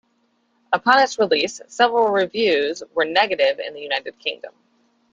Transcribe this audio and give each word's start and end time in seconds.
Upon 0.73 0.97
its 0.99 1.19
release, 1.19 1.61
several 1.67 2.07
reviews 2.07 2.81
were 2.95 3.05
negative 3.05 3.59
in 3.59 3.75
the 3.75 3.81
United 3.81 4.17
Kingdom. 4.17 4.55